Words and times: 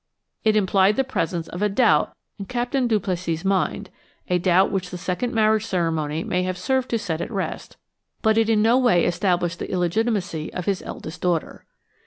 It 0.43 0.55
implied 0.55 0.95
the 0.95 1.03
presence 1.03 1.47
of 1.49 1.61
a 1.61 1.69
doubt 1.69 2.15
in 2.39 2.45
Captain 2.45 2.87
Duplessis's 2.87 3.45
mind, 3.45 3.91
a 4.29 4.39
doubt 4.39 4.71
which 4.71 4.89
the 4.89 4.97
second 4.97 5.31
marriage 5.31 5.67
ceremony 5.67 6.23
may 6.23 6.41
have 6.41 6.57
served 6.57 6.89
to 6.89 6.97
set 6.97 7.21
at 7.21 7.29
rest; 7.29 7.77
but 8.23 8.35
it 8.35 8.49
in 8.49 8.63
no 8.63 8.79
way 8.79 9.05
established 9.05 9.59
the 9.59 9.69
illegitimacy 9.71 10.51
of 10.53 10.65
his 10.65 10.81
eldest 10.81 11.21
daughter. 11.21 11.65